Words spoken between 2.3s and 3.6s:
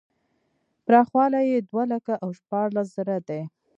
شپاړس زره دی.